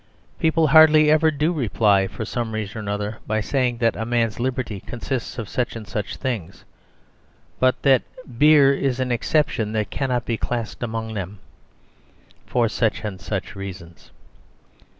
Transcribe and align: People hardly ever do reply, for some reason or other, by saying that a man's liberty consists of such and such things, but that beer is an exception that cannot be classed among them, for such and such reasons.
People 0.39 0.65
hardly 0.69 1.11
ever 1.11 1.29
do 1.29 1.53
reply, 1.53 2.07
for 2.07 2.25
some 2.25 2.53
reason 2.55 2.87
or 2.87 2.91
other, 2.91 3.17
by 3.27 3.39
saying 3.39 3.77
that 3.77 3.95
a 3.95 4.03
man's 4.03 4.39
liberty 4.39 4.79
consists 4.79 5.37
of 5.37 5.47
such 5.47 5.75
and 5.75 5.87
such 5.87 6.15
things, 6.15 6.65
but 7.59 7.79
that 7.83 8.01
beer 8.39 8.73
is 8.73 8.99
an 8.99 9.11
exception 9.11 9.73
that 9.73 9.91
cannot 9.91 10.25
be 10.25 10.37
classed 10.37 10.81
among 10.81 11.13
them, 11.13 11.37
for 12.47 12.67
such 12.67 13.03
and 13.03 13.21
such 13.21 13.55
reasons. 13.55 14.09